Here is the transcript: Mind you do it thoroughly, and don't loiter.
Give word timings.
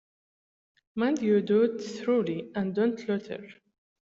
Mind 0.95 1.21
you 1.21 1.41
do 1.41 1.61
it 1.61 1.79
thoroughly, 1.79 2.51
and 2.55 2.73
don't 2.73 3.07
loiter. 3.07 3.47